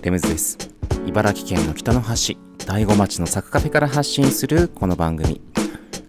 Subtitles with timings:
[0.00, 0.58] んはレムズです。
[1.06, 5.40] 茨城県の北の端大子町のサクカフェから発信するこの番組。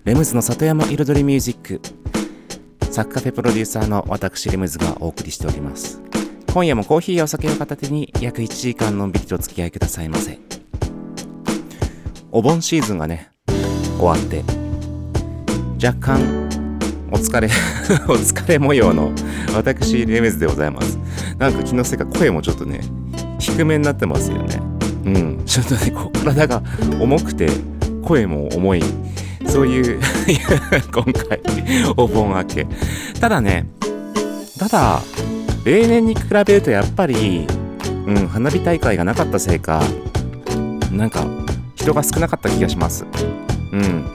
[0.05, 1.81] レムズの里山彩りミュージック。
[2.89, 6.01] サクカフェプロデューサーの私レムズがお送りしております。
[6.53, 10.39] 今夜もコーヒーやお酒を片手に約1時間のんびりとお付き合いくださいませ。
[12.31, 13.29] お盆シーズンがね
[13.99, 14.43] 終わって
[15.85, 16.47] 若干
[17.11, 17.49] お疲れ
[18.07, 19.11] お疲れ模様の
[19.53, 20.97] 私レムズでございます。
[21.37, 22.79] なんか気のせいか声もちょっとね
[23.55, 24.59] 低めになってますよね。
[25.05, 25.45] うん。
[25.45, 26.61] ちょっとねこう体が
[26.99, 27.49] 重くて
[28.03, 28.83] 声も重い
[29.47, 29.99] そういう
[30.91, 31.41] 今回
[31.97, 32.67] お盆明け。
[33.19, 33.67] ただね
[34.57, 35.01] ただ
[35.65, 37.47] 例年に比べるとやっぱり、
[38.07, 39.83] うん、花火大会がなかったせいか
[40.91, 41.25] なんか
[41.75, 43.05] 人が少なかった気がします。
[43.71, 44.05] うん。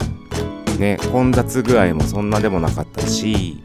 [0.78, 3.62] ね混雑具合もそんなでもなかったし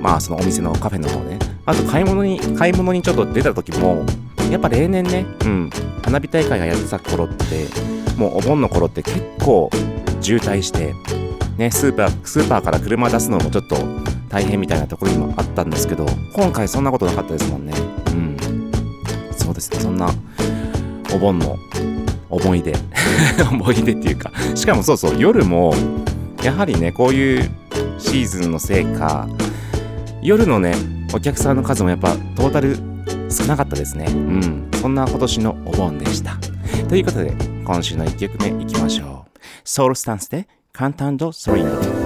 [0.00, 1.38] まあそのお店のカフェの方ね。
[1.64, 4.04] あと買い物に買い物にちょっと出た時も
[4.50, 5.70] やっぱ例年ねうん。
[6.02, 7.66] 花火大会がやってた頃って
[8.16, 9.70] もうお盆の頃って結構
[10.20, 10.94] 渋滞して
[11.56, 13.76] ねスーパースーパーから車出すのもちょっと
[14.28, 17.72] 大変みたいなところにもあったんですけど今回そんなことなかったですもんね。
[18.08, 18.36] うん。
[19.36, 19.80] そうですね。
[19.80, 20.08] そんな
[21.14, 21.56] お盆の
[22.30, 22.74] 思い出。
[23.50, 25.74] 思い出っていうかしかもそうそう夜も
[26.42, 27.50] やはりねこういう
[27.98, 29.28] シーズンのせいか
[30.22, 30.74] 夜のね
[31.14, 32.78] お客さんの数もやっぱトータル
[33.30, 34.06] 少なかったですね。
[34.08, 34.70] うん。
[34.80, 36.36] そんな今年のお盆でした。
[36.88, 37.32] ということで
[37.64, 39.38] 今週の1曲目いきましょう。
[39.64, 42.05] ソウルスタンスでカンタンドソリンド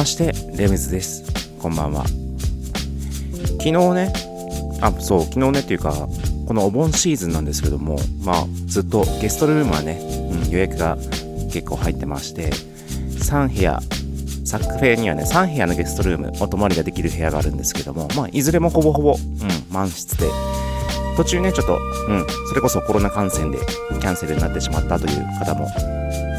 [0.00, 1.24] ましてレムズです。
[1.60, 2.06] こんばんは。
[3.58, 4.10] 昨日ね
[4.80, 5.92] あそう昨日ねっていうか
[6.48, 10.00] このお盆シーズンなんですけどもまあずっとゲストルームはね、
[10.32, 10.96] うん、予約が
[11.52, 13.78] 結構入ってまして3部屋
[14.46, 20.30] サックフェにはね3部屋のゲストルームお泊まりができる部屋があるんですけどもまあいずれもほぼほぼ、うん、満室で
[21.18, 23.62] 途中ねちょっと、うん、それこそコロナ感染で
[24.00, 25.68] キャンセルになってしまったという方も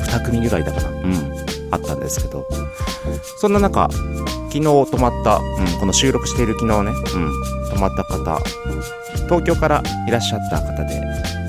[0.07, 1.31] 2組ぐらいだかなうん
[1.69, 2.47] あったんですけど
[3.39, 3.89] そんな中、
[4.49, 7.31] 昨日泊まった、うん、この収録している昨日ね、うん、
[7.69, 8.39] 泊まった方、
[9.25, 11.01] 東京からいらっしゃった方で、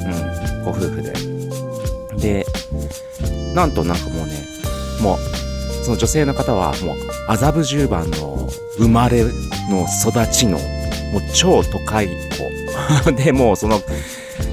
[0.06, 1.12] うん、ご夫婦で。
[2.16, 2.46] で、
[3.54, 4.32] なんとなんかもうね、
[5.00, 5.32] もう、
[5.82, 6.96] その女性の方はもう
[7.26, 9.24] 麻布十番の生まれ
[9.68, 10.58] の育ちの
[11.12, 12.08] もう超都会っ
[13.04, 13.82] 子 でもうその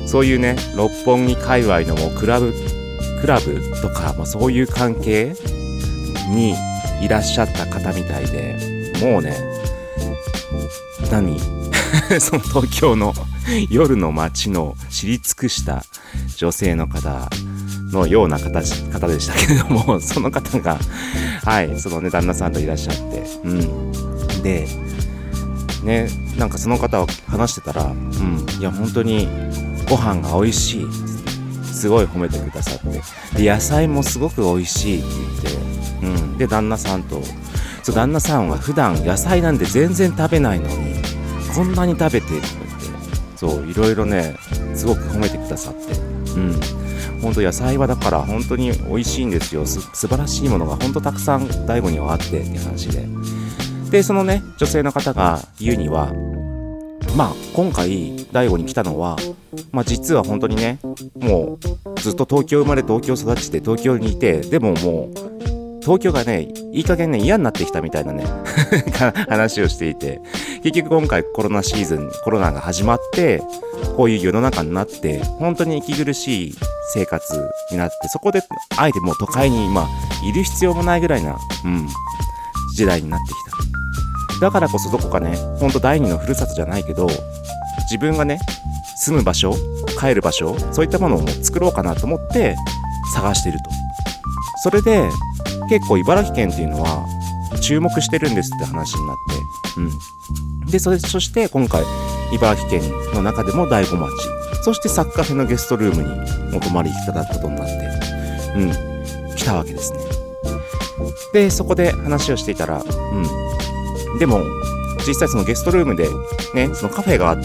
[0.08, 2.54] そういうね六本木界隈のもうクラブ
[3.22, 5.36] クラブとか、まあ、そういう関係
[6.30, 6.56] に
[7.02, 8.58] いらっしゃった方みたいで
[9.02, 9.36] もうね
[11.12, 11.40] 何
[12.20, 13.14] その東京の
[13.70, 15.84] 夜の街の知り尽くした
[16.38, 17.30] 女性の方
[17.92, 20.78] のような形方でしたけれども その方が
[21.44, 24.42] はいそのね旦那さんといらっしゃってうん。
[24.44, 24.68] で
[25.84, 29.28] ねなんかその方を話してたらうんいや本当に
[29.90, 30.86] ご飯が美味しい
[31.74, 35.08] すごい褒めてくださってで野菜もすごく美味しいって
[35.44, 35.69] 言って、
[36.40, 37.22] で旦那さんと。
[37.84, 40.96] そう旦那さんは普段野菜なんて全然食べないのに
[41.56, 43.38] こんなに食べてとか言って。
[43.38, 44.36] そういろいろね
[44.74, 45.94] すごく褒めてくださって。
[46.36, 46.60] うん。
[47.22, 49.66] 本当野菜はだから本当に美味しいんですよ。
[49.66, 53.08] す素晴らしいものが本当たくさん DAIGO にはあってって話で。
[53.92, 56.14] でそのね女性の方が言うには
[57.18, 59.18] まあ今回 DAIGO に来たのは
[59.72, 60.80] まあ実は本当にね
[61.20, 61.58] も
[61.96, 65.59] うずっと東京生まれ東京育ちで東京にいてでももう
[65.90, 68.24] 東京がね、いい加減ね、嫌になってきたみたいなね
[69.28, 70.22] 話をしていて、
[70.62, 73.42] 結局今回コロナシーズン、コロナが始まって、
[73.98, 76.56] こういう世の中になって、本当に息苦しい
[76.94, 78.44] 生活になって、そこで、
[78.78, 79.90] あえてもう都会に今、
[80.24, 81.90] いる必要もないぐらいな、うん、
[82.76, 84.46] 時代になってきた。
[84.46, 87.10] だからこそどこかね、ほんと第二のふるさとじゃないけど、
[87.90, 88.38] 自分がね、
[88.96, 89.56] 住む場所、
[90.00, 92.56] 帰る場所、そういったものを作ろうかなと思って
[93.16, 93.72] 探してると。
[94.62, 95.10] それで、
[95.70, 97.06] 結構茨城県っていうのは
[97.62, 100.66] 注目してるんですって話になって、うん。
[100.66, 101.84] で、それ、そして今回、
[102.34, 102.82] 茨城県
[103.14, 104.10] の中でも大子町、
[104.64, 107.74] そしてサッカーフェのゲストルームにお泊まりいただくことになって、
[108.56, 110.00] うん、来たわけですね。
[111.34, 114.20] で、そこで話をしていたら、うん。
[114.20, 114.42] でも、
[115.08, 116.08] 実際そのゲストルームで、
[116.54, 117.36] ね、そのカフェが、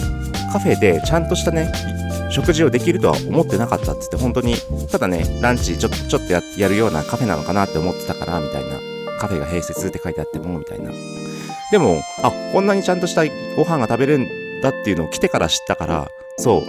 [0.51, 1.71] カフェでちゃんとしたね、
[2.31, 4.55] 食事をできるとは思ってなかったっつって本当に
[4.91, 8.79] ただねランチちょちょっとややるようなカフェなのかなって思ってたからみたいな
[9.19, 10.91] カフェが併設って書いてあってもみたいな。
[11.71, 13.23] でもあこんなにちゃんとした
[13.55, 14.27] ご飯が食べるん
[14.61, 16.63] だっていうのを来てから知ったからそう。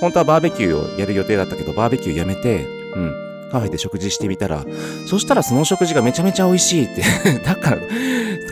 [0.00, 4.64] 本当はバーベキューをやる予定だったけどバーベキューやめてうんカフェで食事してみたら
[5.06, 7.02] そしたらその食事がめちゃめちゃ美味しいって。
[7.44, 7.78] だから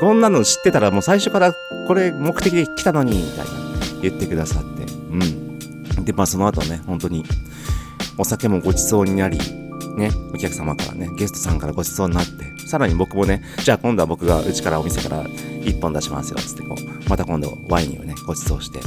[0.00, 1.54] こんなの知ってたらもう最初から
[1.87, 3.62] これ目的で来たのにみたいな。
[4.02, 4.82] 言ってくださって。
[4.82, 5.41] うん。
[6.04, 7.25] で、まあその後ね、本当に
[8.18, 9.38] お酒もごちそうになり、
[9.97, 18.80] ね、お客様からね、ゲストさんからごちそうになって、さらに僕もね、じゃあ今度は僕がうちからお店から1本出しますよ、つってこう、また今度ワインをね、ごちそうして、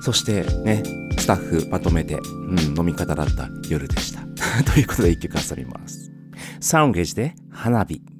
[0.00, 0.82] そしてね、
[1.18, 4.20] スタッフまとめて、うん、飲み方だった夜でした。
[4.70, 6.12] ということで一曲遊びます。
[6.60, 8.13] サウンゲージで花火。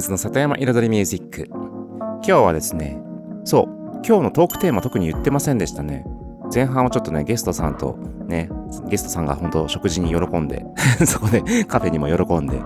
[0.00, 1.46] ムズの里山彩りミュージック。
[1.46, 2.98] 今日はですね、
[3.44, 3.66] そう、
[4.06, 6.06] 今日のトークテーマ特に言ってませんでしたね。
[6.52, 8.48] 前半はちょっとね、ゲストさんとね、
[8.88, 10.64] ゲストさんが本当食事に喜んで、
[11.04, 12.58] そこでカフェにも喜んで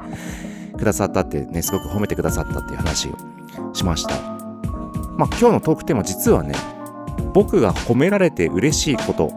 [0.78, 3.16] くださったってね、すごく褒めてくださったっていう話を
[3.72, 4.14] しました。
[5.16, 6.54] まあ今日のトークテーマ実はね、
[7.32, 9.32] 僕が褒められて嬉しいこと、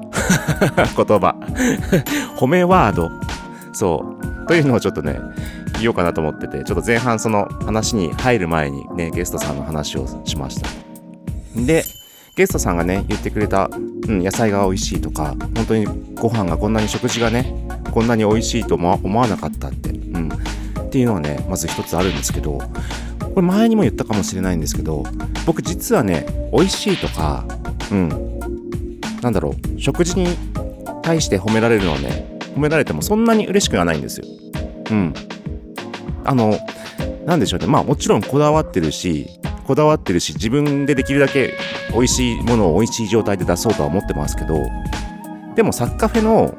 [0.96, 1.36] 言葉、
[2.38, 3.10] 褒めワード、
[3.74, 4.06] そ
[4.44, 5.20] う、というのをちょっとね、
[5.82, 10.68] 言おうかなと思ってて、ちょっと前半その話に入る前にね、ゲストさんの話をしました。
[11.56, 11.84] で、
[12.36, 17.52] ゲストさんがね、言ってくれた、うん、野菜が美味しいとか、本当にご飯がこんなに食事がね、
[17.92, 22.60] こんなに美味しいと思わ思わなかったって、うん、っていうのはね、まず一つあるんですけど、
[23.20, 25.04] これ前にも言ったかもしれないんですけど、
[25.46, 27.44] 僕実はね、美味しいとか、
[27.92, 28.10] うん、
[29.22, 30.28] なんだろう、食事に
[31.02, 34.26] 対して褒められるのはね、褒められてもそんなに嬉しくはないんですよ。
[34.92, 35.14] うん。
[36.28, 36.60] あの、
[37.26, 37.68] なんでしょうね。
[37.68, 39.28] まあもちろんこだわってるし、
[39.66, 41.54] こだわってるし、自分でできるだけ
[41.94, 44.56] 美味しいものを美味しい状態で出そうとは思ってますけど、
[45.56, 46.54] でもサッカフェの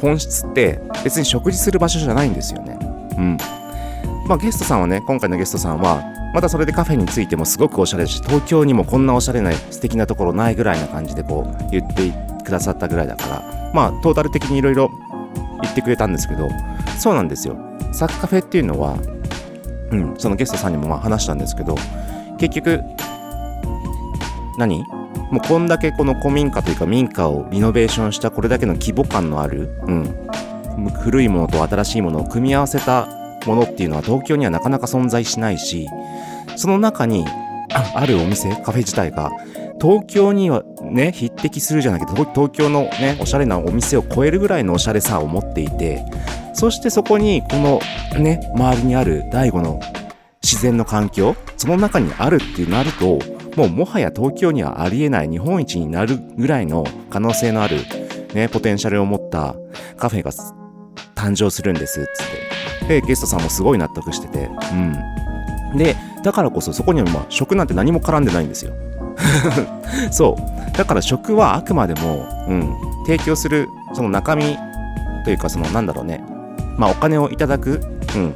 [0.00, 2.78] 本質って別に食事する場所じゃないんですよね。
[3.18, 3.36] うん。
[4.26, 6.02] まあゲストさんはね、今回のゲストさんは、
[6.34, 12.12] またそれでカフェについてもすごくおしゃれだし、東京にもこんなおしゃれな素敵なところないぐらいな感じでこう言って
[12.44, 14.88] くださったぐらいだから、まあトータル的にいろいろ
[15.62, 16.48] 言ってくれたんですけど、
[16.98, 17.56] そうなんですよ。
[17.92, 18.94] サッカフェっていうのは、
[19.90, 21.76] うん、そのゲストさんにもまあ話したんですけど、
[22.38, 22.80] 結局、
[24.58, 24.84] 何？
[25.30, 30.04] もうこんだけこの古民家というか民家をリノベーションしたこれだけの規模感のある、うん、
[31.02, 33.08] 古いものと新しいものを組み合わせた
[33.46, 35.88] ものっていうのは東京にはなかなか存在しないし、
[36.56, 37.24] その中に
[37.94, 39.30] あるお店、カフェ自体が
[39.80, 46.04] 東京にはね、匹敵するじゃなくて、東東京のね、おしゃれなお店を超えるぐらいのおしゃれさを持っていて、
[46.54, 47.80] そしてそこにこの
[48.18, 49.80] ね、周りにある第五の
[50.42, 53.18] 自然の環境、その中にあるってなると、
[53.56, 57.76] もうもはや東京にはありえない日本一になるぐらいの可能性のある
[58.34, 59.54] ね、ポテンシャルを持った
[59.96, 60.30] カフェが
[61.14, 62.22] 誕生するんですっつ
[62.84, 63.00] って。
[63.00, 65.76] で、ゲストさんもすごい納得してて、うん。
[65.76, 68.72] で、だからこそそこにはまあ食なんて何も絡んでないんですよ。
[70.10, 70.76] そう。
[70.76, 72.74] だから食はあくまでも、うん、
[73.06, 74.56] 提供するその中身
[75.24, 76.24] というかそのなんだろうね。
[76.82, 77.80] まあお金をいただく、
[78.16, 78.34] うん。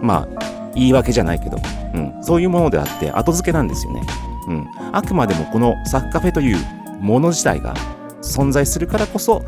[0.00, 1.58] まあ言い訳じゃないけど、
[1.94, 2.24] うん。
[2.24, 4.02] そういうものであって後付けなんですよね。
[4.48, 4.66] うん。
[4.92, 6.56] あくまでもこのサッカフェという
[7.00, 7.74] もの自体が
[8.22, 9.44] 存在するからこそ、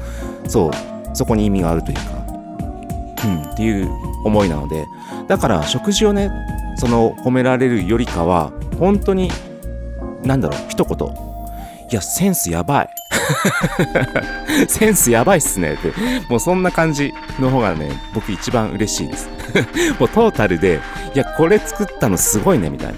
[0.47, 0.71] そう、
[1.16, 2.03] そこに意味があるというか、
[3.25, 3.90] うん、っていう
[4.27, 4.85] 思いなので、
[5.27, 6.31] だから食事をね、
[6.77, 9.31] その褒められるよりかは、本当に、
[10.23, 11.09] なんだろう、一言、
[11.90, 12.90] いや、センスやばい。
[14.69, 15.93] センスやばいっすねって、
[16.29, 19.29] もうそんな感じの方がね、僕一番嬉しいです。
[19.99, 20.81] もうトータルで、
[21.15, 22.95] いや、これ作ったのすごいね、みたいな。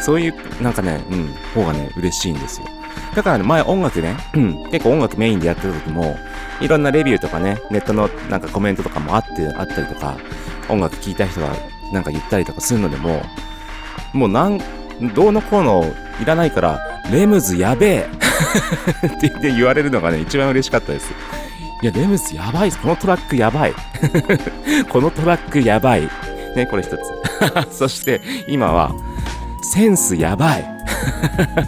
[0.00, 2.66] そういう、なんかね、うん、方がね、嬉しいんですよ。
[3.14, 4.16] だからね、前音楽ね、
[4.70, 6.16] 結構音楽メインでやってた時も、
[6.60, 10.16] いろんなレビューとかね、ネットのなんかコメントとかもあって、あったりとか、
[10.68, 11.54] 音楽聴いた人が
[11.92, 13.22] なんか言ったりとかするのでも、
[14.12, 14.58] もうなん、
[15.14, 15.84] どうのこうの
[16.20, 21.12] いらないから、レムズやべえって言って言われるのがね、一番嬉しかったです。
[21.82, 22.72] いや、レムズやばい。
[22.72, 23.74] このトラックやばい。
[24.88, 26.02] このトラックやばい。
[26.54, 27.00] ね、これ一つ。
[27.76, 28.92] そして、今は、
[29.62, 30.64] センスやばい。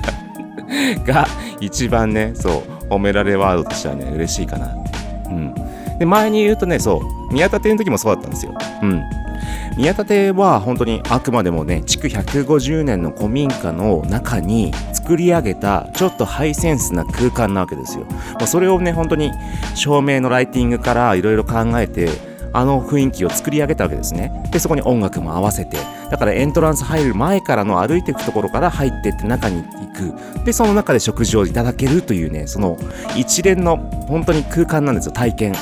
[1.05, 1.27] が
[1.61, 4.91] 一番ね、そう、褒められワードとしてはね、嬉しいかなって。
[5.27, 5.55] うん。
[5.99, 8.55] で、前に言うとね、そう、宮田邸の時もそうだったんですよ。
[8.83, 9.03] うん。
[9.77, 18.05] 宮田邸は本当にあくまでもね、築150年の古民家の中に作り上げたちょっとハイセンスな空間なわけですよ。
[18.05, 19.33] もうそれをね、本当に
[19.75, 22.09] 照明のライティングからいろいろ考えて、
[22.53, 24.33] あの雰囲気を作り上げたわけですね。
[24.53, 25.77] で、そこに音楽も合わせて。
[26.09, 29.71] だからエントランス入る前からの歩いていくところから入ってって中に行
[30.39, 30.45] く。
[30.45, 32.79] で、その中で食事をいただけるというね、その
[33.17, 35.55] 一連の本当に空間なんですよ、体験。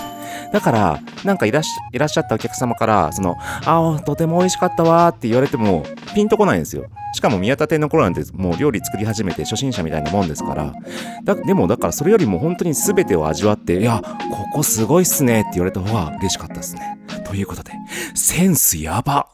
[0.52, 5.84] だから、なんかいらっしゃったお客様から、その、ああ、とても美味しかったわーって言われても、
[6.14, 6.84] ピンとこないんですよ。
[7.14, 10.72] しかも宮田店の頃なんてもう料理作り始めて初心者みたいなもんですから。
[11.44, 16.98] でも、だからそれよりも本当に全てを味わって、いや、ここすごいっすねって言われた方が嬉しかったですね。
[17.24, 17.72] ということで、
[18.14, 19.28] センスやば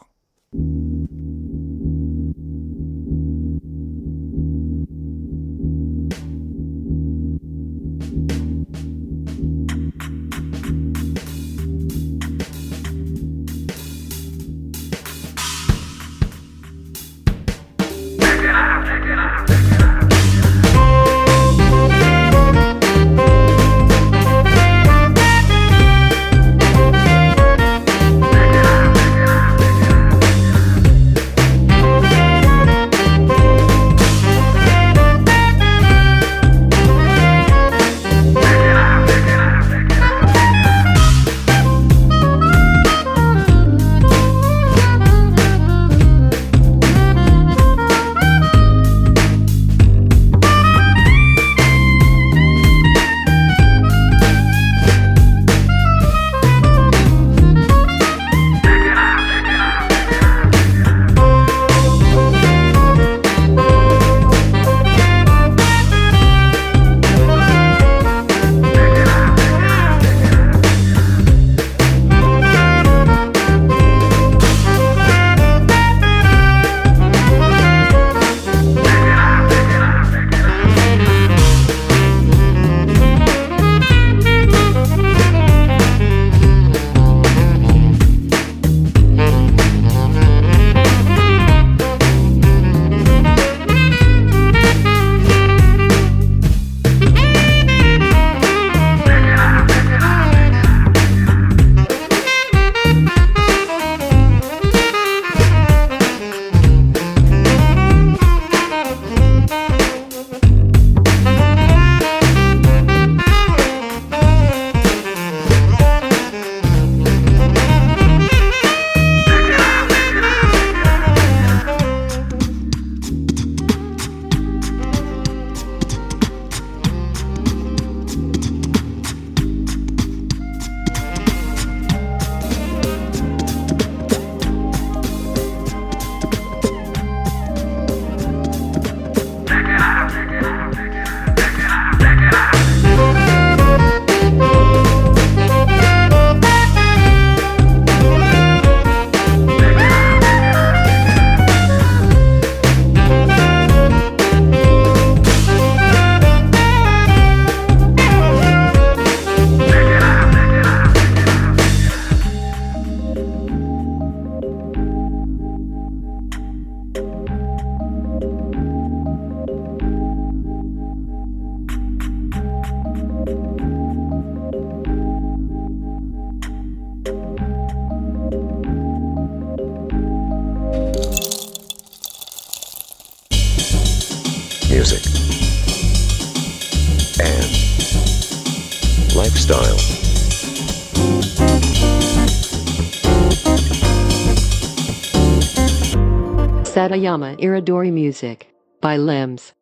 [196.78, 198.46] Satayama Iridori Music
[198.80, 199.52] by Limbs.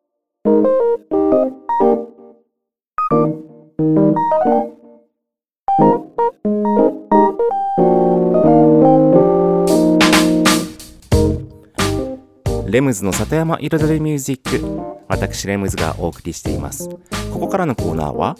[12.69, 16.87] レムズの里山彩りミュージック私レムズがお送りしています
[17.33, 18.37] ここからのコーナーは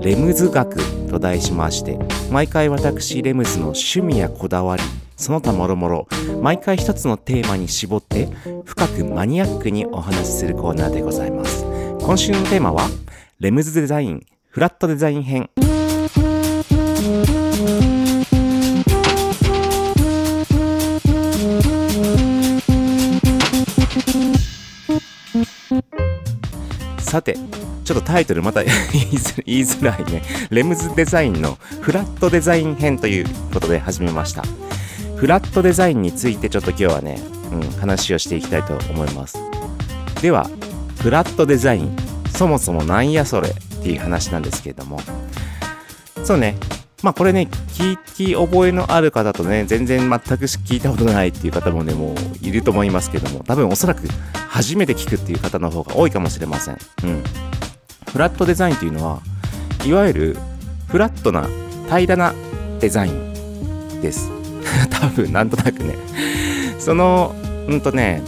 [0.00, 0.78] レムズ学
[1.10, 1.98] と題しまして
[2.30, 4.82] 毎回私レムズの趣味やこだわり
[5.16, 6.08] その他もろもろ
[6.42, 8.28] 毎回一つのテーマに絞って
[8.64, 11.64] 深くマニアックにお話しするコーナーでございます。
[12.00, 12.88] 今週のテーマは
[13.40, 15.50] レムズデザインフラットデザイン編。
[27.00, 27.38] さて
[27.84, 28.74] ちょっとタイトルまた言い
[29.18, 30.22] づ言いづらいね。
[30.50, 34.42] レムズデザインのフラットデザイン編ということで始めました。
[35.16, 37.18] フラットデザインについてちょっと今日はね、
[37.52, 39.38] うん、話をしていきたいと思います。
[40.20, 40.48] では
[41.00, 41.96] フラットデザイン
[42.30, 45.00] そもそもなんやそれっていう話なんですけれども。
[46.22, 46.56] そうね。
[47.02, 54.06] まあこれね聞き覚えのある方とね全然全く聞いたことないっていう方もねもういると思いますけども多分おそらく
[54.48, 56.78] 初めて聞くっていう方の方が多いかもしれません。
[57.04, 57.22] うん。
[58.12, 59.22] フラットデザインというのは
[59.86, 60.36] いわゆる
[60.88, 61.48] フラットな
[61.88, 62.34] 平らな
[62.80, 64.36] デザインです。
[64.90, 65.94] 多分なんとなくね。
[66.78, 67.34] その
[67.68, 68.22] うんとね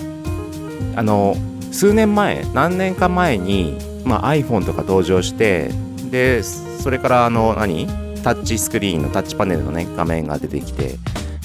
[0.96, 1.36] あの
[1.70, 5.70] 数年前何年か前に、まあ、iPhone とか登場して
[6.10, 7.86] でそれからあの何？
[8.22, 10.96] タッチスクリーンのタッチパネルのね画面が出てきて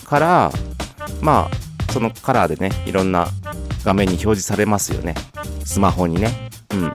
[0.06, 0.52] から
[1.22, 3.28] まあそのカラーでねいろんな
[3.84, 5.14] 画面に表示されますよね。
[5.66, 6.50] スマホにね。
[6.74, 6.94] うん。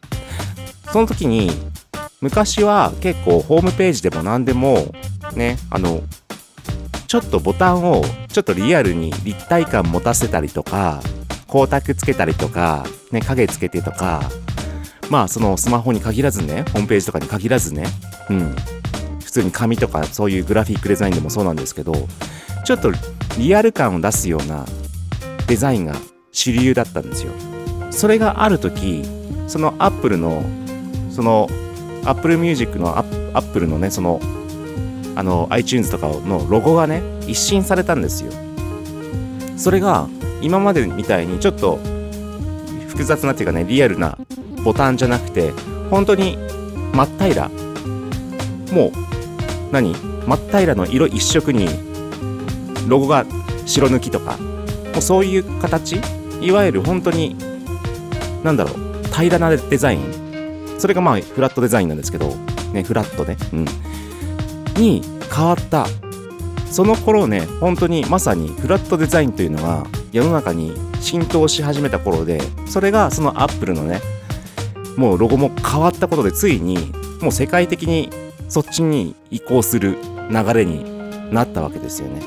[0.92, 1.50] その時に
[2.20, 4.92] 昔は結構ホームページでも何でも
[5.34, 6.00] ねあの
[7.08, 11.00] ちょっとボタンをちょっとリアルに立体感持たせたりとか
[11.46, 14.20] 光沢つけたりとか、ね、影つけてとか
[15.08, 17.86] まあそのスマホに限らずねホームページとかに限らずね
[18.28, 18.54] うん。
[19.24, 21.94] 普通に紙とかそういうグラフィックデザインでもそうなんですけど
[22.64, 22.92] ちょっと
[23.38, 24.66] リアル感を出すような
[25.46, 25.94] デザインが
[26.32, 27.32] 主流だったんですよ。
[27.90, 29.02] それがある時
[29.46, 30.42] そのアップルの
[31.10, 31.48] その
[32.04, 34.20] Apple Music のアップルのねその
[35.18, 38.30] あの iTunes とかのロゴがね一新されたんですよ。
[39.56, 40.08] それが
[40.40, 41.80] 今までみたいにちょっと
[42.88, 44.16] 複雑なっていうかねリアルな
[44.62, 45.50] ボタンじゃなくて
[45.90, 46.38] 本当に
[46.92, 47.34] 真っ平。
[47.34, 47.48] ら
[48.72, 48.92] もう
[49.72, 49.92] 何？
[49.92, 51.66] 真っ平らの色一色に
[52.86, 53.26] ロゴが
[53.66, 56.00] 白抜きとかもうそういう形？
[56.40, 57.34] いわゆる本当に
[58.44, 58.74] なんだろう
[59.12, 60.78] 平らなデザイン。
[60.78, 62.28] それがまあフラットデザインなんですけど
[62.72, 63.36] ねフラットね。
[63.52, 63.64] うん。
[64.78, 65.02] に
[65.34, 65.86] 変わった。
[66.70, 74.00] その頃ね本当にまさにフラットデザインというのが世の中に浸透し始めた頃でそれがそのアップルのね
[74.96, 78.10] もうロゴも変わったことでついにもう世界的に
[78.48, 79.96] そっちに移行する
[80.30, 82.22] 流れになったわけですよね。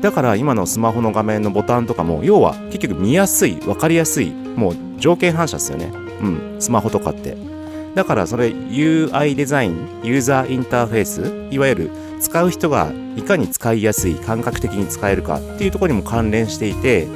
[0.00, 5.86] だから今のスマホの画面のボタンとかも要は結局見やすい分かりやすいもう条件反射ですよね。
[6.20, 7.51] うんスマホとかって。
[7.94, 17.08] だからそれ UI デザインユーザーインターフェースいわゆる使う人がいかに使いやすい感覚的に使えるかっていうところにも関連していて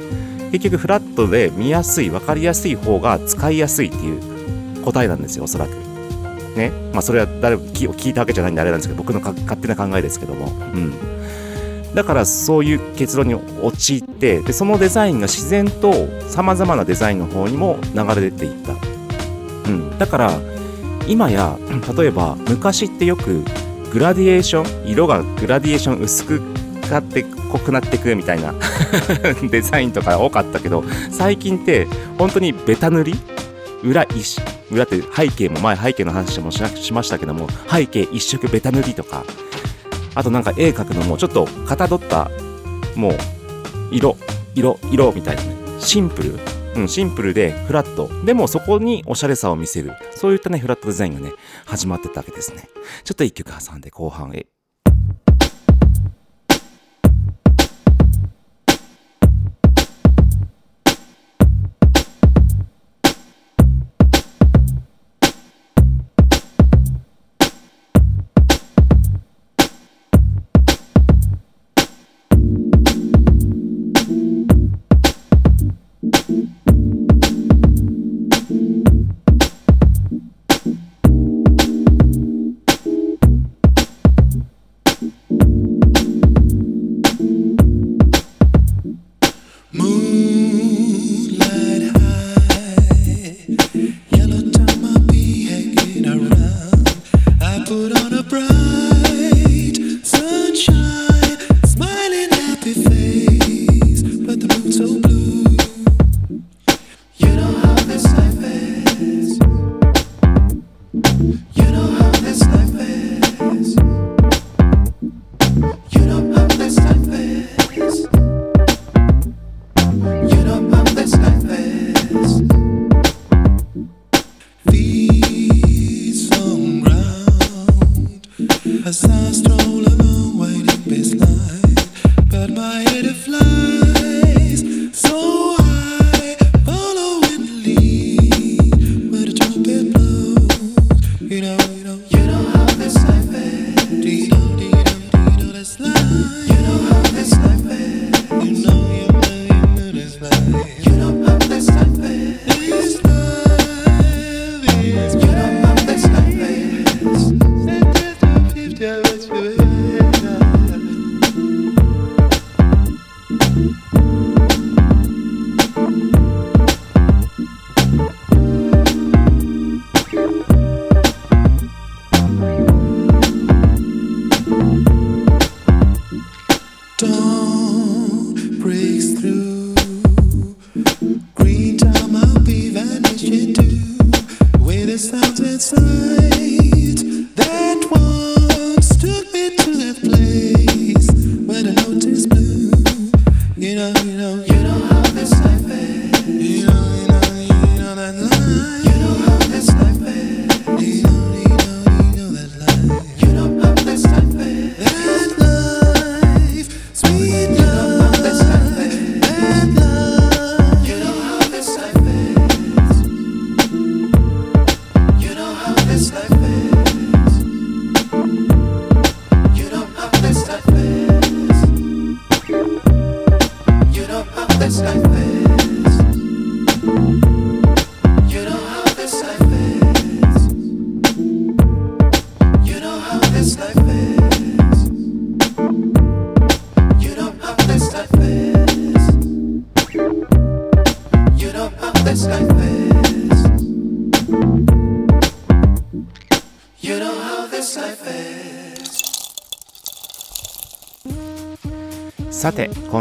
[0.51, 4.17] 結局フラットで見やすい分かりやすい方が使いやすいってい
[4.79, 5.69] う答えなんですよおそらく。
[6.55, 6.71] ね。
[6.93, 10.47] まあそれは誰も聞いたわけじゃないんであれなんですけど僕の勝手な考えですけども。
[10.47, 10.93] うん。
[11.93, 15.93] だからそういう結論に陥ってでそのデザインが自然と
[16.29, 18.73] さまざまなデザインの方にも流れ出ていった、
[19.71, 20.56] うん、だから
[21.07, 21.57] 今や
[21.97, 23.43] 例えば昔ってよく
[23.91, 26.41] グラディエーション色がグラディエーション薄く
[26.91, 28.53] なって濃くなってくみたいな
[29.49, 33.15] デザインとか多かったけど最近って本当にベタ塗り
[33.83, 34.39] 裏一
[34.71, 39.23] 裏って背景も前背景の話もしなしましたけども背景一色ベタ塗りとか
[40.15, 42.29] あとなんか絵描くのもちょっとかたどった
[42.95, 43.17] もう
[43.91, 44.17] 色
[44.55, 45.41] 色色みたいな
[45.79, 46.56] シンプル。
[46.77, 48.09] うん、シンプルでフラット。
[48.23, 49.93] でもそこにおしゃれさを見せる。
[50.15, 51.31] そういったね、フラットデザインがね、
[51.65, 52.69] 始まってたわけですね。
[53.03, 54.45] ちょっと一曲挟んで後半へ。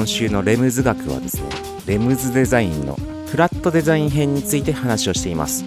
[0.07, 1.49] 今週のレムズ学はですね
[1.85, 2.95] レムズデザインの
[3.27, 5.64] フラットデザイン編について話をしています。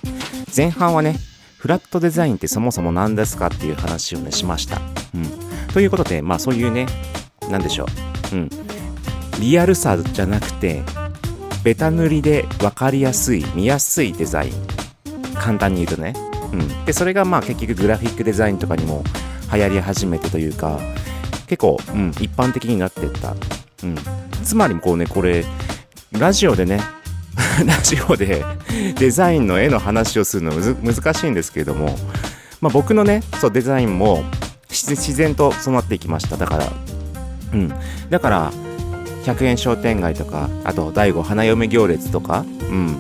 [0.56, 1.18] 前半はね
[1.58, 4.80] フラットデザインってそもそも何ですかっていう話をねしました、
[5.14, 5.26] うん、
[5.74, 6.86] ということでまあそういうね
[7.50, 7.86] 何でしょ
[8.32, 8.50] う、うん、
[9.42, 10.84] リアルさじゃなくて
[11.66, 14.54] ベタ塗りで分かりやすい見やすいデザイン。
[15.36, 16.14] 簡単に言うとね、
[16.54, 19.04] うん、でそれがまあ結局グラフィックデザインとかにも
[19.54, 20.80] 流行り始めてというか
[21.48, 23.36] 結構、うん、一般的になってった、
[23.84, 23.96] うん、
[24.44, 25.46] つまりこうねこれ
[26.12, 26.82] ラジオでね
[27.66, 28.44] ラジオで
[28.98, 31.98] デザインの絵の話をするのむず難しいんですけれども、
[32.62, 34.24] まあ、僕のねそうデザインも
[34.70, 36.38] 自然とそうなっていきました。
[36.38, 36.68] だから
[37.54, 37.74] うん。
[38.10, 38.52] だから
[39.26, 42.98] 100円商店街とかあと第5花嫁行列とかうん。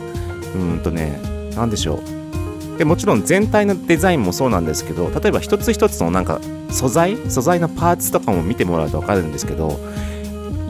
[0.55, 1.19] うんとね
[1.55, 2.77] なんでしょう。
[2.77, 6.39] でもちろん全体のデザインもそうなんですけど例えば一つ一つのなんか
[6.71, 9.77] 素材素材のパーツとかも見てもらうと分かるんですけど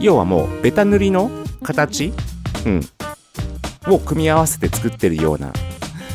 [0.00, 1.30] 要はもうベタ塗りの
[1.62, 2.12] 形、
[2.66, 2.80] うん、
[3.86, 5.52] を組み合わせて作ってるような。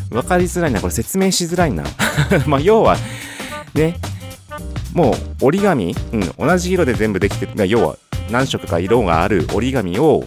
[0.09, 0.81] 分かりづらいな。
[0.81, 1.83] これ説明しづらいな。
[2.47, 2.97] まあ要は
[3.73, 3.97] ね。
[4.93, 7.67] もう折り紙、うん、同じ色で全部できてる。
[7.67, 7.97] 要は
[8.31, 10.23] 何色か色がある折り紙を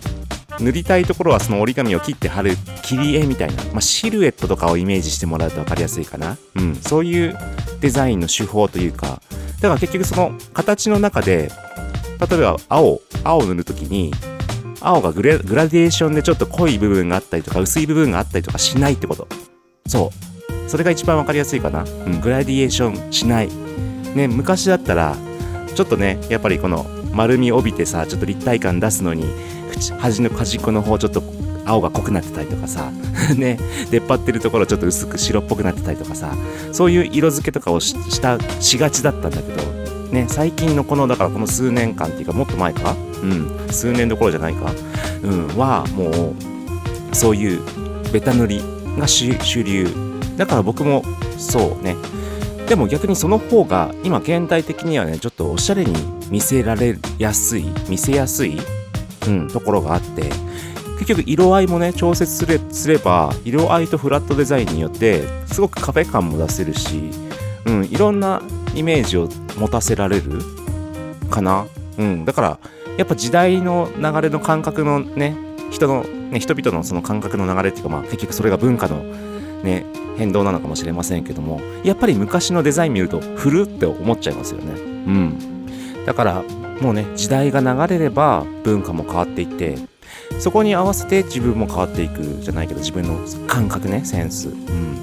[0.60, 7.38] 塗りたいところはその折り紙を切って貼る切り絵みたいな、まあ、シルエットとかをイメージしてもらうと分かりやすいかな、うん、そういう
[7.80, 9.22] デザインの手法というか。
[9.60, 11.50] だから結局その形の中で
[12.20, 14.12] 例えば青青を塗るときに
[14.80, 19.26] 青がグラデーションでちょっと濃い部分があったりとか薄い部分があったりとかしないってこと。
[19.86, 20.12] そ
[20.46, 20.70] う。
[20.70, 23.48] それが一番分かりやすいかな、うん、グラデーションしない。
[24.14, 25.16] ね昔だったら
[25.74, 29.24] ちょっとねやっぱりこの丸み帯びてさちょっと立体感出すのに
[29.98, 31.22] 端の端っこの方ちょっと
[31.64, 32.90] 青が濃くなってたりとかさ
[33.36, 33.58] ね
[33.90, 36.34] 出っ張ってるところちょっと薄く白っぽくなってたりとかさ
[36.72, 42.96] そういう色付けとかをしたしがちだったんだけどね最近のこのだからこの数年間っていうかもっと前か？
[43.22, 43.68] うん。
[43.70, 44.72] 数年どころじゃないか。
[45.22, 45.48] うん。
[45.56, 47.60] はもうそういう
[48.12, 48.62] ベタ塗り
[48.98, 49.88] が主主流。
[50.36, 51.02] だから僕も
[51.36, 51.96] そうね。
[52.68, 55.94] でも逆にその方が今現代的にはねちょっとおしゃれに
[56.30, 58.58] 見せられやすい見せやすい、
[59.26, 60.24] うん、ところがあって
[60.98, 67.08] 結局色合いもね調節すれすれば色合いとフラットデザインによってすごく壁感も出せるし、
[67.64, 68.42] うん、いろんな
[68.78, 70.40] イメージを持たせられる？
[71.30, 71.66] かな、
[71.98, 72.58] うん、だから
[72.96, 75.36] やっぱ時代の流れの感覚のね
[75.70, 79.02] 人のね人々のその感覚の流れっていうかまあ結局それが文化の
[79.62, 79.84] ね
[80.16, 84.72] 変動なのかもしれませんけどもやっぱり昔のデザイン見ると古って思っちゃいますよね。
[84.72, 86.04] うん。
[86.06, 86.42] だから
[86.80, 89.76] もうね時代が流れれば文化も変わっていって
[90.40, 94.48] そこに合わせて自分も変わっていくじゃないけど自分の感覚ねセンス。
[94.48, 94.96] うん。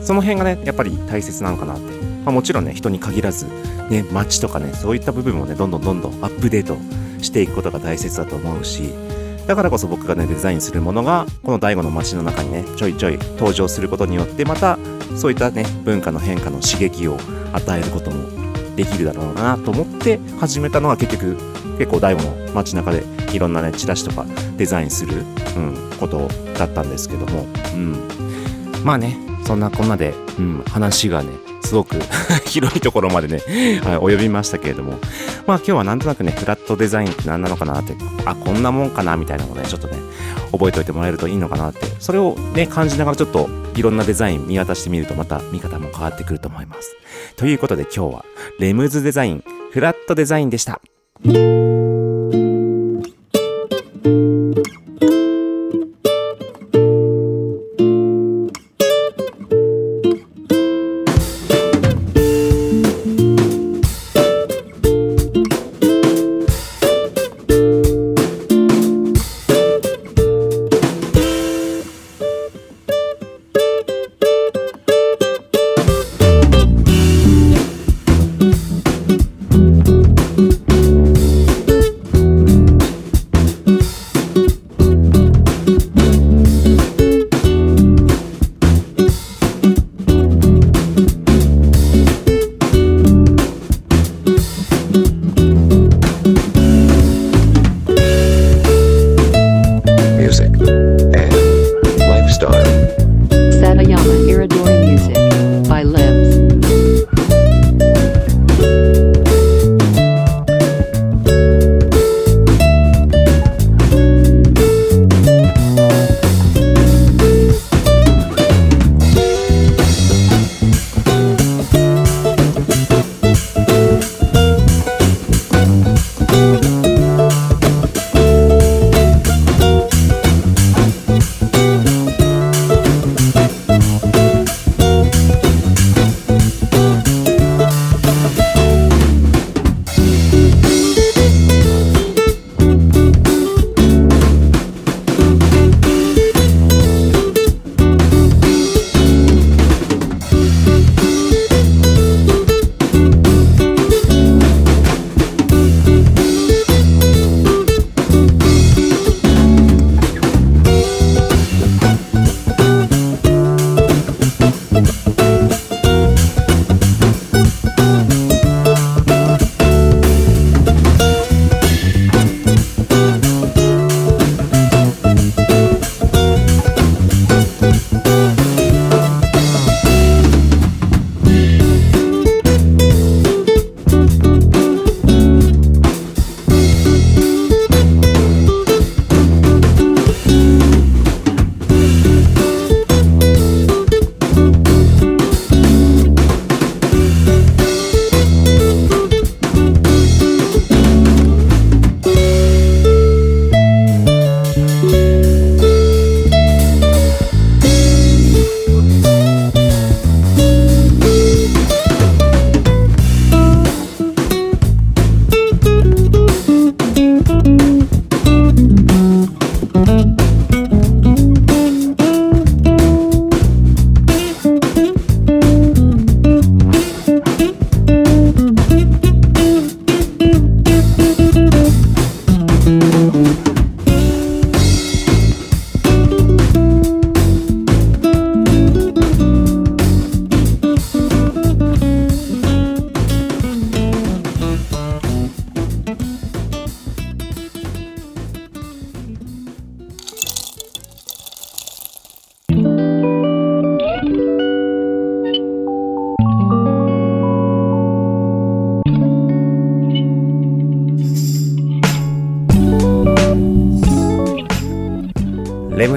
[0.00, 1.93] その辺がねやっぱり大切なのかなって
[2.24, 3.46] まあ、もちろんね人に限らず
[3.90, 6.76] ね街とかねそういった部分もねどんどんどんどんアップデート
[7.22, 8.92] していくことが大切だと思うし
[9.46, 14.78] だからこそ僕がねデザインするものがこの第五の街の中にねちょいちょい登場することによってまた
[15.16, 17.18] そういったね文化の変化の刺激を
[17.52, 21.36] 与えることもできるだろうなと思って始めたのが結局
[21.78, 24.24] 結構第五の街中でいろんなねチラシとか
[24.56, 25.24] デザインする、
[25.56, 28.08] うん、ことだったんですけども、うん、
[28.84, 31.30] まあねそんなこんなで、うん、話がね
[31.64, 31.96] すごく
[32.46, 33.40] 広いところまでね、
[33.82, 34.98] はい、及びましたけれども。
[35.46, 39.98] まあ今日はなんとなくねフラットデザインって何なのかなってあこんなもんかなみたいなのをねちょっとね
[40.52, 46.96] 覚えておいてもらえるといいのかなってそれをね感じながらちょっといろんなデザイン見渡してみるとまた見方も変わってくると思います。
[47.36, 48.24] ということで今日は
[48.58, 50.80] レムズデザインフラットデザインでした。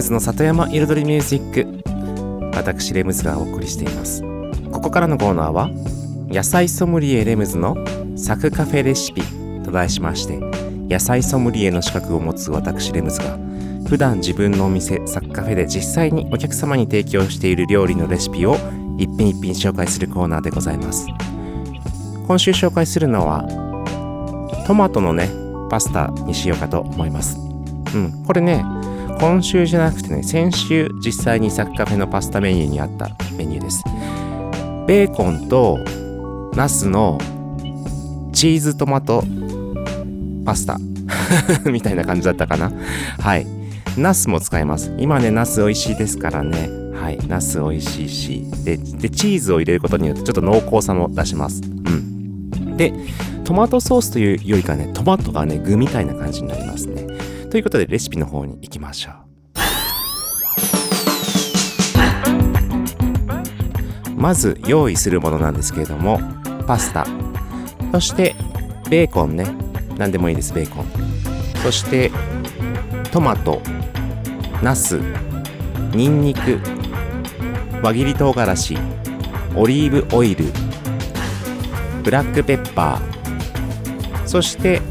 [0.07, 2.55] ズの里山彩りミュージック。
[2.55, 4.23] 私レムズがお送りしています。
[4.71, 5.69] ここからのコーナーは
[6.29, 7.75] 野菜ソムリエレムズの
[8.15, 9.21] サクカフェレシピ
[9.65, 10.39] と題しまして
[10.89, 13.37] 野菜ソムリエの資格を持つ私レムズが
[13.87, 18.55] 普段自分のお店サクカフェで実際にお客様に提供している料理のレシピを
[18.97, 21.07] 一品一品紹介するコーナーでございます。
[22.27, 23.43] 今週紹介するのは
[24.65, 25.29] トマトのね
[25.69, 27.37] パスタにしようかと思います。
[27.93, 28.63] うんこれね
[29.19, 33.83] 今週じゃなくてね先週実際にサクカフェのパスタメニューにあったメニューです。
[34.87, 35.79] ベーコンと
[36.55, 37.17] ナスの
[38.31, 39.23] チーズトマト
[40.45, 40.77] パスタ。
[41.69, 42.71] みたいな感じだったかな。
[43.19, 43.47] はい。
[43.97, 44.93] ナスも使います。
[44.99, 46.69] 今ねナス美味しいですからね。
[46.93, 47.17] はい。
[47.27, 48.45] ナス美味しいし。
[48.63, 51.61] ででチーズを入れることによってちょっと濃厚さも出します。
[51.63, 52.77] うん。
[52.77, 52.93] で
[53.43, 57.16] トマトソースというよりかねトマトがね具みたいな感じになりますね。
[57.49, 59.27] ということでレシピの方に行きましょう。
[64.15, 66.19] まず用意するものなんですけれども
[66.67, 67.05] パスタ。
[67.91, 68.35] そして
[68.89, 69.45] ベーコンね。
[69.97, 70.85] 何でもいいですベーコン。
[71.63, 72.11] そして
[73.11, 73.61] トマト。
[74.61, 74.99] ナス。
[75.93, 76.59] ニンニク。
[77.81, 78.77] 輪切り唐辛子。
[79.55, 80.45] オリーブオイル。
[82.03, 84.27] ブラックペッパー。
[84.27, 84.81] そして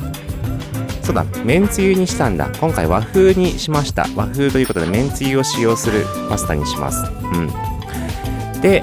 [1.06, 2.50] そうだめんつゆにしたんだ。
[2.60, 4.08] 今回和風にしました。
[4.16, 6.98] 和風ということでめんつゆを使用するパスタにします。
[7.22, 8.60] うん。
[8.60, 8.82] で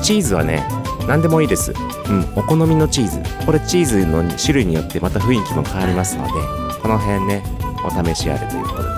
[0.00, 0.64] チーズはね
[1.08, 1.72] 何でもいいです。
[2.08, 2.22] うん。
[2.36, 3.44] お好みのチーズ。
[3.44, 6.32] これチーズの種類によってまた雰囲気も変わりますので
[6.80, 7.42] この辺ね
[7.84, 8.88] お試しあれということで。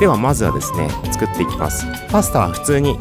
[0.00, 1.86] ではまずはですね作っていきます。
[2.10, 2.98] パスタは普通に、うん、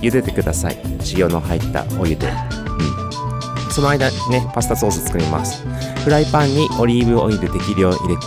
[0.00, 0.76] 茹でてください。
[1.16, 5.66] 塩の入ったお湯で、うん、その間にねパスタソース作ります。
[6.04, 8.26] フライパンにオリーブオイル適量入れて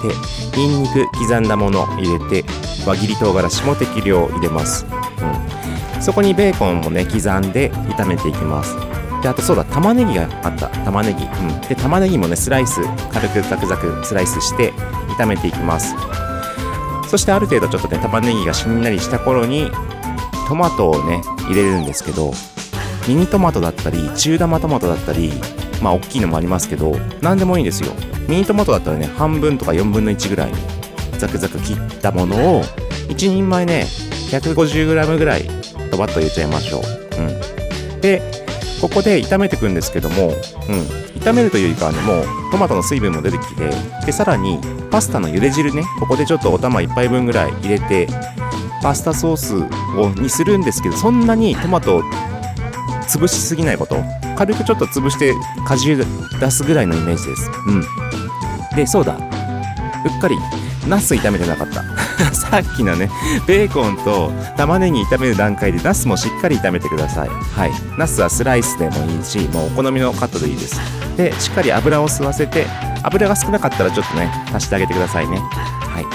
[0.58, 2.46] ニンニク刻んだもの入れて
[2.86, 4.86] 輪切り唐辛子も適量入れます、
[5.96, 8.76] うん、そこにベーコンもね刻んで炒めていきます。
[9.22, 10.70] であとそうだ玉ねぎがあった。
[10.70, 14.72] 玉ねぎ、うん、で玉ねぎもねスライス軽くザクザクスライスして
[15.18, 15.96] 炒めていきます。
[17.10, 19.72] そしてある程度ちょっとね玉ねぎがしんなりした頃に
[20.48, 22.34] トマトをね入れるんですけど
[23.08, 25.32] ミニトマトだったり中玉トマトだったり
[25.82, 27.94] まあ大きいのもありますけど何でもいいんですよ。
[28.28, 30.58] ミニトマトだったらね半分とか4分の1ぐらいに
[31.18, 32.64] ザクザク切ったものを
[33.10, 33.86] 1人前ね
[34.32, 35.48] 150g ぐらい
[35.92, 36.82] ドバッと入れちゃいましょう、
[37.22, 38.22] うん、で
[38.82, 40.32] ここで炒めていくんですけども、うん、
[41.22, 43.70] 炒めるというよりかはねもうトマトの水分も出てきて
[44.06, 44.60] でさらに
[44.92, 48.08] パスタの茹で汁ねここでちょっとお玉1杯分ぐらい入れて
[48.82, 49.56] パスタソース
[49.98, 52.04] をにするんですけどそんなにトマト
[53.06, 53.98] 潰しすぎないこと。
[54.36, 55.34] 軽くちょっと潰して
[55.66, 56.06] 果汁
[56.40, 57.50] 出すぐらいのイメージです。
[57.68, 58.76] うん。
[58.76, 59.14] でそうだ。
[59.14, 59.18] う
[60.08, 60.38] っかり
[60.88, 61.84] ナス炒めてなかった。
[62.34, 63.10] さっきのね
[63.48, 67.30] ベーコンと玉ねぎ炒める段階でナスもしっかり炒めてください。
[67.30, 67.72] はい。
[67.98, 70.80] ナスはスライスでもいいしもうお好みのカットでいいです。
[71.18, 72.68] でしっかり油を吸わせて
[73.04, 75.38] 油が少なかったらちょっとね足してあげてくださいね。
[75.38, 76.06] はい。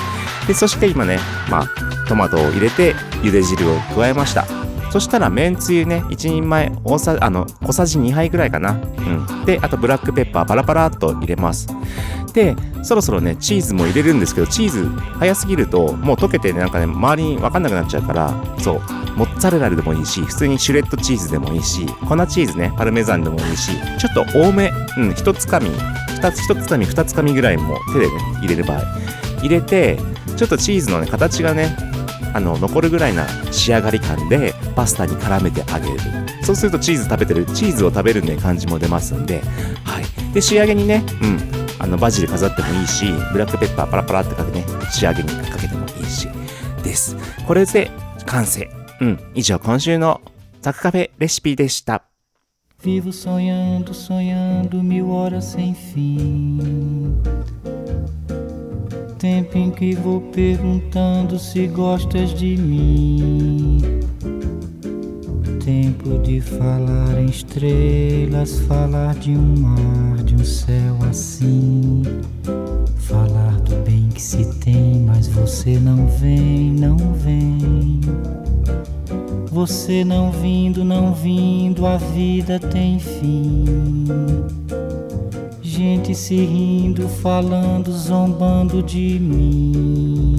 [0.47, 1.19] でそして今ね
[1.49, 4.60] まあトマトを入れて茹で汁を加えました。
[4.91, 8.73] そしたらめんつゆね1人前大さあの小さじ2杯ぐらいかな。
[8.73, 9.45] うん。
[9.45, 11.69] であとブラックペッパーパラパラっと入れます。
[12.33, 14.87] でそろそろねチーズも入れるんですけどチーズ
[15.19, 18.81] 早すぎるともう溶けてねなんかね周りに分かんなくなっちゃうからそう。
[19.17, 25.69] モッツァレラでもいいし普通にシュレッドチーズでもいいし粉チーズねパルメザンでもいいしちょっと多めうん一つかみ
[26.15, 28.83] 二つ一つかみ二つかみぐらいも手でね入れる場合。
[29.41, 29.99] 入れて
[30.37, 31.77] ちょっとチーズのね形がね
[32.33, 35.99] あの残るぐらいな仕上がり感でパスタに絡めてあげる。
[36.43, 39.41] そうするとチーズ食べてるチーズを食べるね感じも出ますんで。
[39.85, 40.33] はい。
[40.35, 41.41] で仕上げにねうん。
[41.79, 46.29] あのバジル飾ってもいいしブラックペッパーパラパラってかけてね仕上げにかけてもいいし。
[46.83, 47.17] です。
[47.47, 47.91] これで
[48.27, 48.69] 完成。
[49.01, 49.21] うん。
[49.35, 50.21] 以上今週の
[50.61, 52.05] ザクカフェレシピでした。
[52.83, 57.13] Vivo sonhando, sonhando mil horas sem fim.
[59.21, 63.83] Tempo em que vou perguntando se gostas de mim.
[65.63, 72.03] Tempo de falar em estrelas, falar de um mar, de um céu assim.
[72.97, 78.01] Falar do bem que se tem, mas você não vem, não vem.
[79.53, 83.67] Você não vindo, não vindo, a vida tem fim.
[85.81, 90.37] Gente se rindo, falando, zombando de mim.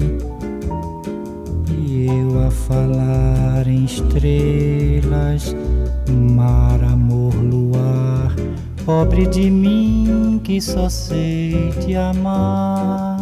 [1.68, 5.56] E eu a falar em estrelas,
[6.08, 8.36] mar, amor, luar.
[8.86, 13.18] Pobre de mim que só sei te amar.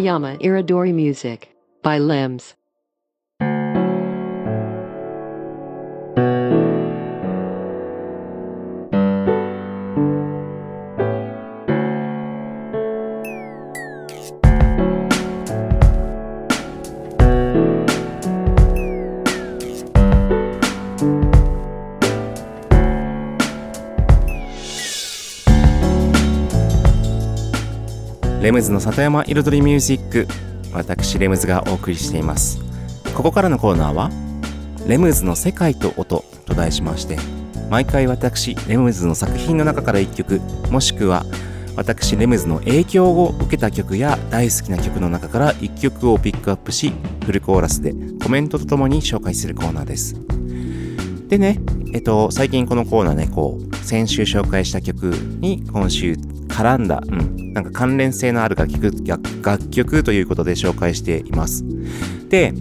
[0.00, 2.54] Satayama Iridori Music by Limbs.
[28.50, 30.26] レムズの里山彩りミュージック
[30.72, 32.58] 私レムズがお送りしています。
[33.14, 34.10] ここからのコーナーは
[34.88, 37.16] レムズの世界と音と題しまして
[37.70, 40.40] 毎回私レムズの作品の中から1曲
[40.72, 41.24] もしくは
[41.76, 46.92] 私レムズの影響を受けた曲や大好きな曲の中から1曲をピックアップし
[47.24, 50.16] フルコーラスでコメントとともに紹介するコーナーです。
[51.28, 51.60] でね
[51.92, 55.04] えっと最近このコーナーねこう先週紹介した曲
[55.38, 56.16] に今週
[56.60, 58.92] 絡んだ、うん、なんか関連性のある楽曲
[59.42, 61.64] 楽曲ということで紹介しています。
[62.28, 62.52] で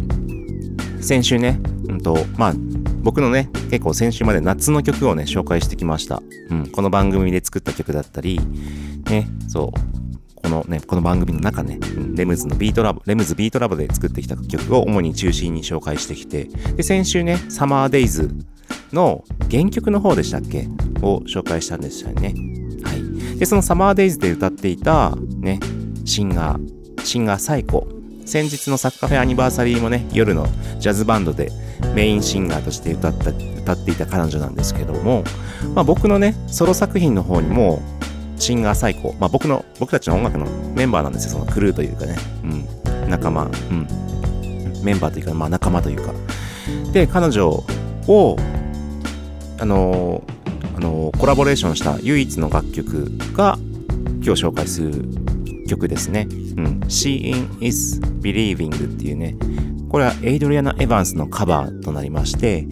[1.02, 2.54] 先週ね、うんとまあ、
[3.02, 8.40] 僕のね結構先週まで夏の曲をね紹介してきました、うん、この番組で作った曲だったり
[9.10, 9.80] ねそう。
[10.42, 11.80] このね、この番組の中ね、
[12.16, 16.46] レムズのビートラボ、レムズビートラボで作ってきた曲を主に中心に紹介してきて、
[16.76, 18.32] で、先週ね、サマーデイズ
[18.94, 20.70] の原曲の方でしたっけ？
[21.02, 22.34] を紹介したんですよね。
[23.40, 25.62] で、そのサマーデイズで歌っていた、ね、
[26.04, 27.88] シンガー、シンガーサイコ。
[28.26, 30.46] 先日のサッカーフェアニバーサリーもね、夜の
[30.78, 31.52] ジャズバンドで
[31.96, 35.24] メインシンガーとして歌った、歌っていた彼女なんですけども、
[35.74, 37.82] まあ僕のね、ソロ作品の方にも、
[38.38, 43.88] シンガーサイコ、まあ僕の、僕たちの音楽のメンバーなんですよ、そのクルーというかね、うん、仲間、うん、
[44.84, 46.14] メンバーというか、まあ仲間というか。
[46.92, 47.64] で、彼女
[48.08, 48.36] を、
[49.60, 50.39] あのー
[50.80, 53.58] あのコラボレーションした唯一の楽曲が
[54.24, 55.04] 今日紹介する
[55.68, 56.26] 曲ですね。
[56.30, 56.80] うん。
[56.88, 59.36] Seeing is Believing っていうね、
[59.90, 62.66] これはエイドリアナ・エヴァンスのカバーとなりまして、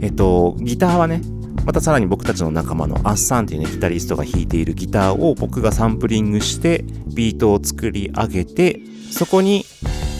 [0.00, 1.20] えっと、ギターはね、
[1.66, 6.82] またさらに僕たちの仲間のアッサンっていうね、ギタリストが弾いているギターを僕がサンプリングして、
[7.14, 8.80] ビートを作り上げて、
[9.10, 9.66] そこに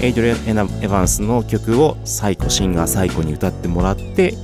[0.03, 4.35] エイドリアン・エヴァンスの曲をサイコ、シンガーサイコに歌ってもらって、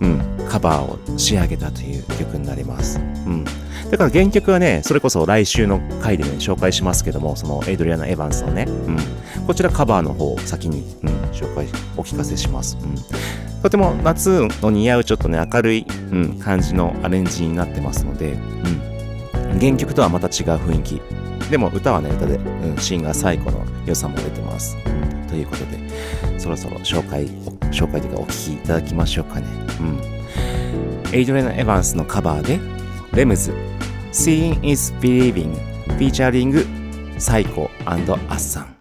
[0.00, 2.98] うん、カバーを仕上げたという曲になります。
[2.98, 3.44] うん。
[3.90, 8.98] だから原曲はね、それこそ来週の回でね、紹介しますけども、そのエイドリアナ・エヴァンスのね、うん。
[9.46, 12.78] こちらカバーの方を先に、うん、紹介、お聞かせします。
[12.80, 12.94] うん。
[13.62, 19.58] とても夏の似合うちょっとね、明るい、うん、感じのアレンジになってますので、うん。
[19.58, 21.02] 原曲とはまた違う雰囲気。
[21.50, 24.76] でも歌はね、歌で、うん、シンガー最高の良さも出てます。
[24.86, 25.19] うん。
[25.30, 25.78] ということで、
[26.38, 27.28] そろそろ紹介、
[27.70, 29.46] 紹介というかお聴きいただきましょうかね。
[29.80, 31.14] うん。
[31.14, 32.60] エイドレナ・エヴァンスのカバーで、
[33.14, 33.52] レムズ、
[34.12, 35.54] Seeing is Believing、
[35.86, 36.66] フィーチャリング、
[37.18, 38.79] サイコアッサン。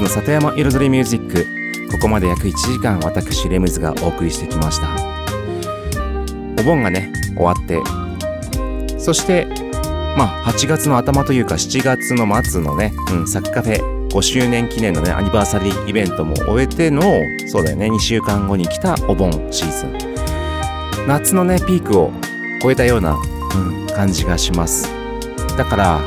[0.00, 1.46] の里山彩りミュージック。
[1.92, 4.88] ここまで約1時間私レムズがお送りしてきました。
[6.58, 7.80] お盆がね終わって。
[8.98, 9.46] そして
[10.16, 17.02] まあ8月の頭というか7月の末のね、うん、サッカフェ5周年記念のねアニバーサリーイベントも終えての
[17.46, 21.06] そうだよね2週間後に来たお盆シーズン。
[21.06, 22.12] 夏のねピークを
[22.62, 24.90] 超えたような、うん、感じがします。
[25.56, 26.00] だから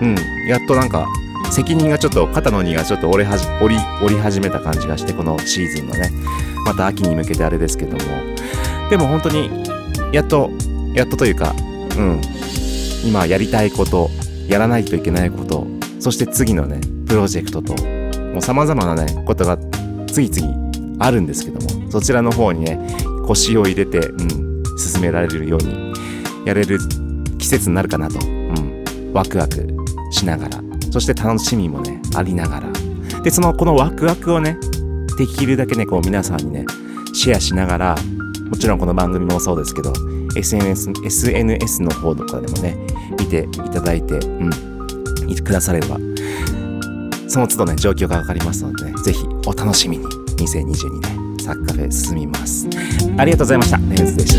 [0.00, 0.16] うん
[0.46, 1.06] やっとなんか
[1.52, 6.10] 責任がちょっと肩の荷がちょっと折れはじ折り折り始めた感じがしてこのシーズンのね
[6.64, 7.98] また秋に向けてあれですけども。
[8.90, 9.48] でも本当に
[10.12, 10.50] やっと
[10.94, 11.54] やっとというか
[11.96, 12.20] うん。
[13.04, 14.10] 今やりたいこと
[14.48, 15.66] やらないといけないこと
[15.98, 17.74] そして次のねプロジェクトと
[18.32, 19.58] もう様々なねことが
[20.06, 22.78] 次々あるんですけどもそちらの方にね
[23.26, 25.92] 腰を入れて、うん、進められるように
[26.46, 26.78] やれる
[27.38, 29.66] 季節になるかなと、うん、ワクワク
[30.10, 32.68] しながらそして楽しみもねありながら。
[33.22, 34.56] でそのこのワクワクをね
[35.18, 36.66] できるだけねこう皆さんにね
[37.12, 37.96] シェアしながら
[38.48, 39.92] もちろんこの番組もそうですけど
[40.36, 42.76] SNS, SNS の方とかでもね
[43.18, 44.50] 見ていただいてうん
[45.28, 45.98] いてくだされば
[47.28, 50.22] その都度ね状況がわかりますのでねぜひお楽しみに。
[50.42, 52.68] 2022年サッカーフェ進みます。
[53.16, 53.76] ありがとうございました。
[53.78, 54.36] レンズでし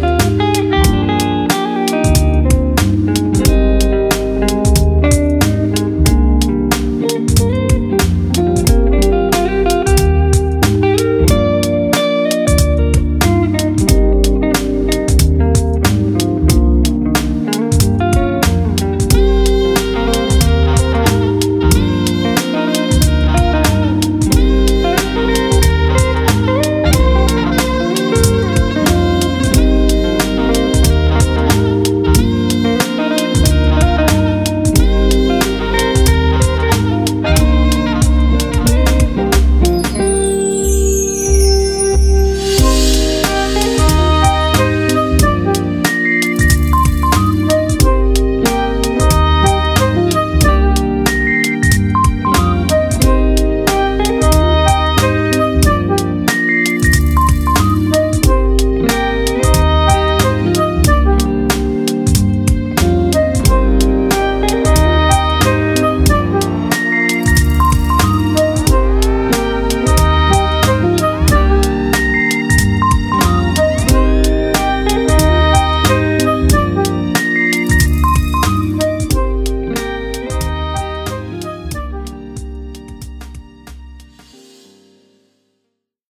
[0.00, 0.15] た。